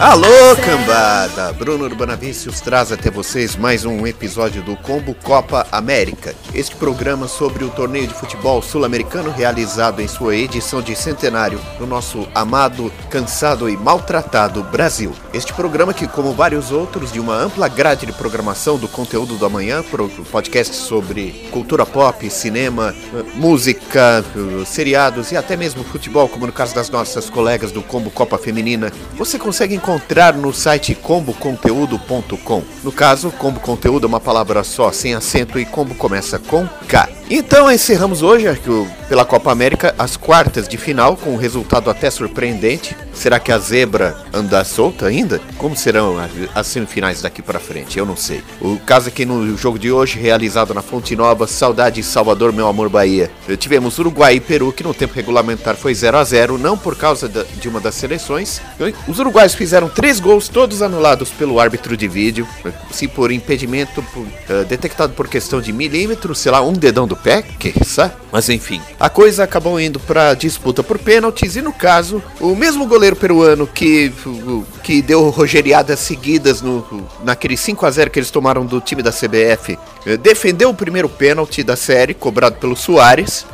Alô, 0.00 0.54
cambada! 0.64 1.52
Bruno 1.54 1.84
Urbanavícios 1.84 2.60
traz 2.60 2.92
até 2.92 3.10
vocês 3.10 3.56
mais 3.56 3.84
um 3.84 4.06
episódio 4.06 4.62
do 4.62 4.76
Combo 4.76 5.12
Copa 5.12 5.66
América. 5.72 6.36
Este 6.54 6.76
programa 6.76 7.26
sobre 7.26 7.64
o 7.64 7.68
torneio 7.68 8.06
de 8.06 8.14
futebol 8.14 8.62
sul-americano 8.62 9.32
realizado 9.32 10.00
em 10.00 10.06
sua 10.06 10.36
edição 10.36 10.80
de 10.80 10.94
centenário 10.94 11.60
no 11.80 11.86
nosso 11.86 12.28
amado, 12.32 12.92
cansado 13.10 13.68
e 13.68 13.76
maltratado 13.76 14.62
Brasil. 14.62 15.12
Este 15.34 15.52
programa 15.52 15.92
que, 15.92 16.06
como 16.06 16.32
vários 16.32 16.70
outros, 16.70 17.10
de 17.10 17.18
uma 17.18 17.34
ampla 17.34 17.66
grade 17.66 18.06
de 18.06 18.12
programação 18.12 18.78
do 18.78 18.86
conteúdo 18.86 19.34
do 19.34 19.46
amanhã, 19.46 19.82
podcast 20.30 20.76
sobre 20.76 21.48
cultura 21.50 21.84
pop, 21.84 22.30
cinema, 22.30 22.94
música, 23.34 24.24
seriados 24.64 25.32
e 25.32 25.36
até 25.36 25.56
mesmo 25.56 25.82
futebol, 25.82 26.28
como 26.28 26.46
no 26.46 26.52
caso 26.52 26.72
das 26.72 26.88
nossas 26.88 27.28
colegas 27.28 27.72
do 27.72 27.82
Combo 27.82 28.12
Copa 28.12 28.38
Feminina, 28.38 28.92
você 29.16 29.40
consegue 29.40 29.74
encontrar 29.74 29.87
encontrar 29.88 30.34
no 30.34 30.52
site 30.52 30.94
comboconteúdo.com. 30.94 32.62
No 32.84 32.92
caso, 32.92 33.30
combo 33.30 33.58
conteúdo 33.58 34.04
é 34.04 34.08
uma 34.08 34.20
palavra 34.20 34.62
só, 34.62 34.92
sem 34.92 35.14
acento 35.14 35.58
e 35.58 35.64
combo 35.64 35.94
começa 35.94 36.38
com 36.38 36.68
K. 36.86 37.08
Então 37.30 37.70
encerramos 37.70 38.20
hoje, 38.20 38.46
pela 39.08 39.24
Copa 39.24 39.50
América, 39.50 39.94
as 39.98 40.14
quartas 40.14 40.68
de 40.68 40.76
final, 40.76 41.16
com 41.16 41.30
um 41.30 41.36
resultado 41.36 41.88
até 41.88 42.10
surpreendente. 42.10 42.94
Será 43.18 43.40
que 43.40 43.50
a 43.50 43.58
zebra 43.58 44.16
anda 44.32 44.62
solta 44.62 45.06
ainda? 45.06 45.40
Como 45.56 45.76
serão 45.76 46.14
as 46.54 46.66
semifinais 46.68 47.20
daqui 47.20 47.42
para 47.42 47.58
frente? 47.58 47.98
Eu 47.98 48.06
não 48.06 48.16
sei. 48.16 48.44
O 48.60 48.78
caso 48.78 49.08
é 49.08 49.10
que 49.10 49.26
no 49.26 49.58
jogo 49.58 49.76
de 49.76 49.90
hoje, 49.90 50.16
realizado 50.20 50.72
na 50.72 50.82
Fonte 50.82 51.16
Nova, 51.16 51.44
Saudade 51.48 52.00
Salvador, 52.04 52.52
meu 52.52 52.68
amor 52.68 52.88
Bahia, 52.88 53.28
tivemos 53.58 53.98
Uruguai 53.98 54.36
e 54.36 54.40
Peru, 54.40 54.72
que 54.72 54.84
no 54.84 54.94
tempo 54.94 55.14
regulamentar 55.14 55.74
foi 55.74 55.92
0 55.92 56.16
a 56.16 56.22
0 56.22 56.58
não 56.58 56.78
por 56.78 56.94
causa 56.94 57.28
de 57.28 57.68
uma 57.68 57.80
das 57.80 57.96
seleções. 57.96 58.60
Os 59.08 59.18
uruguaios 59.18 59.54
fizeram 59.54 59.88
três 59.88 60.20
gols, 60.20 60.48
todos 60.48 60.80
anulados 60.80 61.30
pelo 61.30 61.58
árbitro 61.58 61.96
de 61.96 62.06
vídeo, 62.06 62.46
se 62.92 63.08
por 63.08 63.32
impedimento 63.32 64.00
por, 64.14 64.22
uh, 64.22 64.64
detectado 64.68 65.12
por 65.14 65.26
questão 65.26 65.60
de 65.60 65.72
milímetros, 65.72 66.38
sei 66.38 66.52
lá, 66.52 66.62
um 66.62 66.72
dedão 66.72 67.08
do 67.08 67.16
pé, 67.16 67.42
que 67.42 67.84
sabe? 67.84 68.14
Mas 68.30 68.48
enfim, 68.48 68.80
a 69.00 69.08
coisa 69.08 69.42
acabou 69.42 69.80
indo 69.80 69.98
para 69.98 70.34
disputa 70.34 70.84
por 70.84 70.98
pênaltis 70.98 71.56
e 71.56 71.62
no 71.62 71.72
caso, 71.72 72.22
o 72.40 72.54
mesmo 72.54 72.86
goleiro 72.86 73.07
peruano 73.16 73.66
que 73.66 74.12
que 74.82 75.02
deu 75.02 75.28
rogeriadas 75.30 76.00
seguidas 76.00 76.62
no 76.62 77.06
naquele 77.22 77.56
5 77.56 77.84
a 77.84 77.90
0 77.90 78.10
que 78.10 78.18
eles 78.18 78.30
tomaram 78.30 78.64
do 78.64 78.80
time 78.80 79.02
da 79.02 79.12
CBF, 79.12 79.78
eh, 80.06 80.16
defendeu 80.16 80.70
o 80.70 80.74
primeiro 80.74 81.08
pênalti 81.08 81.62
da 81.62 81.76
série 81.76 82.14
cobrado 82.14 82.56
pelo 82.56 82.76
Soares, 82.76 83.46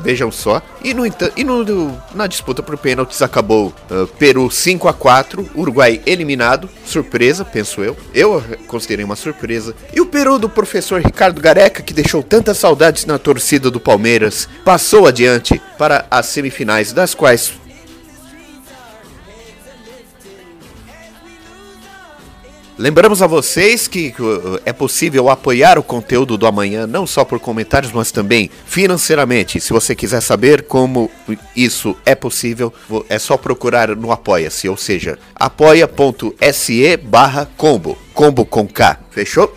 vejam 0.00 0.30
só, 0.30 0.62
e 0.82 0.94
no 0.94 1.04
e 1.06 1.44
no, 1.44 1.98
na 2.14 2.26
disputa 2.26 2.62
por 2.62 2.76
pênaltis 2.76 3.22
acabou 3.22 3.72
uh, 3.90 4.06
Peru 4.18 4.50
5 4.50 4.88
a 4.88 4.92
4, 4.92 5.50
Uruguai 5.54 6.00
eliminado, 6.06 6.68
surpresa, 6.84 7.44
penso 7.44 7.82
eu. 7.82 7.96
Eu 8.14 8.42
considerei 8.66 9.04
uma 9.04 9.16
surpresa. 9.16 9.74
E 9.92 10.00
o 10.00 10.06
Peru 10.06 10.38
do 10.38 10.48
professor 10.48 11.00
Ricardo 11.00 11.40
Gareca, 11.40 11.82
que 11.82 11.94
deixou 11.94 12.22
tantas 12.22 12.58
saudades 12.58 13.04
na 13.04 13.18
torcida 13.18 13.70
do 13.70 13.80
Palmeiras, 13.80 14.48
passou 14.64 15.06
adiante 15.06 15.60
para 15.76 16.06
as 16.10 16.26
semifinais, 16.26 16.92
das 16.92 17.14
quais 17.14 17.52
Lembramos 22.78 23.20
a 23.22 23.26
vocês 23.26 23.88
que 23.88 24.14
uh, 24.20 24.60
é 24.64 24.72
possível 24.72 25.28
apoiar 25.28 25.80
o 25.80 25.82
conteúdo 25.82 26.38
do 26.38 26.46
amanhã 26.46 26.86
não 26.86 27.08
só 27.08 27.24
por 27.24 27.40
comentários, 27.40 27.90
mas 27.90 28.12
também 28.12 28.48
financeiramente. 28.66 29.60
Se 29.60 29.72
você 29.72 29.96
quiser 29.96 30.20
saber 30.20 30.62
como 30.62 31.10
isso 31.56 31.96
é 32.06 32.14
possível, 32.14 32.72
é 33.08 33.18
só 33.18 33.36
procurar 33.36 33.96
no 33.96 34.12
Apoia-se, 34.12 34.68
ou 34.68 34.76
seja, 34.76 35.18
apoia.se 35.34 36.96
barra 36.98 37.48
combo, 37.56 37.98
combo 38.14 38.46
com 38.46 38.64
K, 38.68 39.00
fechou? 39.10 39.52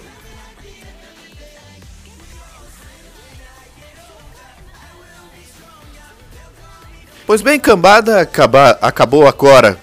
Pois 7.32 7.42
bem, 7.42 7.58
cambada, 7.58 8.20
acaba, 8.20 8.72
acabou 8.82 9.26
agora 9.26 9.80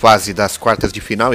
fase 0.00 0.32
das 0.32 0.56
quartas 0.56 0.90
de 0.90 0.98
final. 0.98 1.30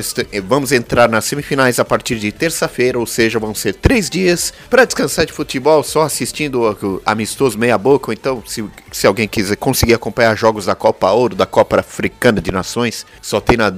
Vamos 0.48 0.72
entrar 0.72 1.08
nas 1.08 1.26
semifinais 1.26 1.78
a 1.78 1.86
partir 1.86 2.16
de 2.16 2.32
terça-feira, 2.32 2.98
ou 2.98 3.06
seja, 3.06 3.38
vão 3.38 3.54
ser 3.54 3.76
três 3.76 4.10
dias 4.10 4.52
para 4.72 4.86
descansar 4.86 5.24
de 5.24 5.32
futebol, 5.32 5.84
só 5.84 6.02
assistindo 6.02 6.64
o 6.64 7.02
amistoso 7.06 7.60
meia 7.60 7.78
boca. 7.78 8.10
Ou 8.10 8.14
então, 8.14 8.44
se, 8.44 8.66
se 8.92 9.06
alguém 9.06 9.28
quiser 9.28 9.56
conseguir 9.56 9.94
acompanhar 9.94 10.36
jogos 10.36 10.66
da 10.66 10.74
Copa 10.74 11.12
Ouro, 11.12 11.36
da 11.36 11.46
Copa 11.46 11.80
Africana 11.80 12.42
de 12.42 12.52
Nações, 12.52 13.06
só 13.22 13.40
tem 13.40 13.56
na, 13.56 13.72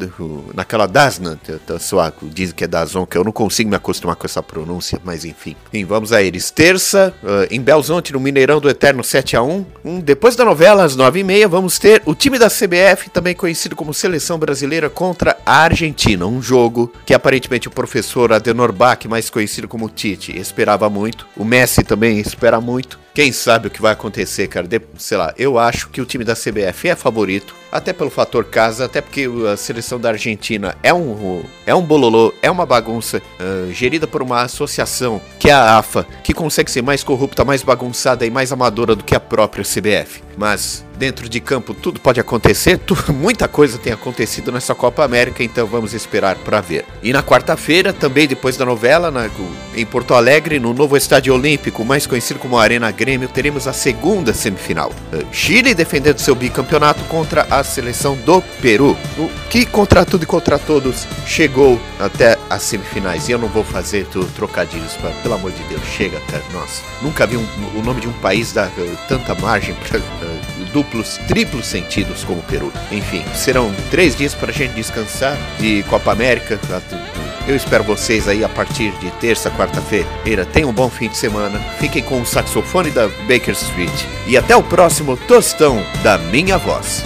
naquela 0.54 0.88
Dasna, 0.88 1.38
só 1.82 2.10
dizem 2.22 2.56
que 2.56 2.64
é 2.64 2.68
Dazon, 2.68 3.06
que 3.06 3.18
eu 3.18 3.26
não 3.26 3.34
consigo 3.34 3.70
me 3.70 3.76
acostumar 3.76 4.16
com 4.16 4.26
essa 4.26 4.42
pronúncia, 4.42 5.02
mas 5.04 5.26
enfim. 5.26 5.54
Sim, 5.70 5.84
vamos 5.84 6.14
a 6.14 6.24
eles. 6.24 6.50
Terça, 6.50 7.14
uh, 7.22 7.54
em 7.54 7.60
Belzonte, 7.60 8.14
no 8.14 8.22
Mineirão 8.22 8.62
do 8.62 8.70
Eterno 8.70 9.04
7 9.04 9.36
a 9.36 9.44
1 9.44 9.66
um, 9.84 10.00
Depois 10.00 10.38
da 10.38 10.46
novela, 10.46 10.86
às 10.86 10.96
9h30, 10.96 11.47
vamos 11.50 11.80
ter 11.80 12.02
o 12.06 12.14
time 12.14 12.38
da 12.38 12.50
CBF, 12.50 13.10
também 13.10 13.36
conhecido 13.36 13.76
como 13.76 13.94
Seleção 13.94 14.38
Brasileira 14.38 14.90
contra 14.90 15.38
a 15.46 15.64
Argentina, 15.64 16.26
um 16.26 16.42
jogo 16.42 16.92
que 17.06 17.14
aparentemente 17.14 17.68
o 17.68 17.72
professor 17.72 18.34
Adenor 18.34 18.72
Bach, 18.72 19.06
mais 19.08 19.30
conhecido 19.30 19.68
como 19.68 19.90
Tite, 19.90 20.38
esperava 20.38 20.90
muito. 20.90 21.28
O 21.36 21.46
Messi 21.46 21.84
também 21.84 22.20
espera 22.20 22.60
muito. 22.60 23.00
Quem 23.18 23.32
sabe 23.32 23.68
o 23.68 23.72
que 23.72 23.82
vai 23.82 23.94
acontecer, 23.94 24.48
cara? 24.48 24.68
De, 24.68 24.80
sei 25.00 25.18
lá, 25.18 25.34
eu 25.40 25.58
acho 25.58 25.90
que 25.90 26.00
o 26.00 26.06
time 26.06 26.24
da 26.24 26.36
CBF 26.36 26.88
é 26.88 26.96
favorito, 26.96 27.56
até 27.72 27.92
pelo 27.92 28.12
fator 28.12 28.46
casa, 28.46 28.86
até 28.86 29.02
porque 29.02 29.28
a 29.52 29.58
seleção 29.58 30.00
da 30.00 30.10
Argentina 30.10 30.76
é 30.84 30.94
um 30.94 31.44
é 31.66 31.74
um 31.74 31.82
bololô, 31.82 32.32
é 32.42 32.50
uma 32.50 32.66
bagunça 32.66 33.18
uh, 33.18 33.72
gerida 33.74 34.08
por 34.08 34.22
uma 34.22 34.42
associação 34.42 35.20
que 35.40 35.50
é 35.50 35.54
a 35.54 35.78
AFA, 35.78 36.06
que 36.24 36.34
consegue 36.34 36.72
ser 36.72 36.82
mais 36.82 37.04
corrupta, 37.04 37.44
mais 37.44 37.64
bagunçada 37.64 38.26
e 38.26 38.30
mais 38.30 38.52
amadora 38.52 38.96
do 38.96 39.04
que 39.04 39.16
a 39.16 39.20
própria 39.20 39.64
CBF. 39.64 40.24
Mas 40.38 40.86
dentro 40.98 41.28
de 41.28 41.40
campo 41.40 41.74
tudo 41.74 42.00
pode 42.00 42.20
acontecer, 42.20 42.78
tu, 42.86 42.96
muita 43.12 43.48
coisa 43.48 43.78
tem 43.78 43.92
acontecido 43.92 44.52
nessa 44.52 44.74
Copa 44.76 45.04
América, 45.04 45.44
então 45.44 45.66
vamos 45.68 45.94
esperar 45.94 46.36
para 46.38 46.62
ver. 46.62 46.86
E 47.04 47.12
na 47.12 47.24
quarta-feira, 47.24 47.92
também 47.92 48.28
depois 48.28 48.56
da 48.56 48.66
novela, 48.66 49.12
na, 49.12 49.30
em 49.76 49.86
Porto 49.86 50.14
Alegre, 50.14 50.60
no 50.60 50.74
novo 50.74 50.96
estádio 50.96 51.34
olímpico, 51.34 51.84
mais 51.84 52.08
conhecido 52.08 52.40
como 52.40 52.58
Arena 52.58 52.92
Grêmio, 53.08 53.30
teremos 53.30 53.70
a 53.70 53.72
segunda 53.72 54.34
semifinal. 54.34 54.92
Uh, 55.14 55.26
Chile 55.32 55.74
defendendo 55.74 56.20
seu 56.20 56.36
bicampeonato 56.36 57.02
contra 57.06 57.44
a 57.50 57.64
seleção 57.64 58.18
do 58.18 58.42
Peru, 58.62 58.98
o 59.18 59.30
que 59.50 59.66
contra 59.66 60.04
tudo 60.04 60.24
e 60.24 60.26
contra 60.26 60.60
todos 60.60 61.08
chegou 61.26 61.80
até 62.02 62.38
as 62.50 62.64
semifinais. 62.64 63.30
E 63.30 63.32
eu 63.32 63.40
não 63.40 63.48
vou 63.48 63.64
fazer 63.64 64.06
trocadilhos, 64.36 64.94
pra, 64.96 65.10
pelo 65.24 65.36
amor 65.36 65.54
de 65.54 65.64
Deus, 65.70 65.82
chega, 65.86 66.20
cara. 66.30 66.44
Nossa, 66.52 66.82
nunca 67.02 67.26
vi 67.26 67.38
um, 67.38 67.48
o 67.78 67.82
nome 67.82 68.02
de 68.02 68.10
um 68.10 68.14
país 68.20 68.52
dar 68.52 68.68
uh, 68.68 68.98
tanta 69.08 69.34
margem 69.36 69.74
para 69.88 70.00
uh, 70.00 70.66
duplos, 70.74 71.18
triplos 71.30 71.66
sentidos 71.66 72.26
como 72.26 72.40
o 72.40 72.44
Peru. 72.44 72.74
Enfim, 72.92 73.24
serão 73.34 73.74
três 73.90 74.18
dias 74.18 74.34
para 74.34 74.52
a 74.52 74.54
gente 74.54 74.74
descansar 74.74 75.38
de 75.58 75.82
Copa 75.84 76.12
América. 76.12 76.60
Eu 77.48 77.56
espero 77.56 77.82
vocês 77.82 78.28
aí 78.28 78.44
a 78.44 78.50
partir 78.50 78.92
de 79.00 79.10
terça, 79.12 79.50
quarta-feira. 79.50 80.46
Tenham 80.46 80.70
um 80.70 80.74
bom 80.74 80.90
fim 80.90 81.08
de 81.08 81.16
semana. 81.16 81.58
Fiquem 81.80 82.04
com 82.04 82.22
o 82.22 82.26
saxofone 82.26 82.92
da 82.92 83.08
Baker 83.08 83.54
Street. 83.54 84.06
E 84.28 84.36
até 84.36 84.54
o 84.54 84.62
próximo 84.62 85.16
Tostão 85.16 85.82
da 86.04 86.18
Minha 86.18 86.58
Voz. 86.58 87.06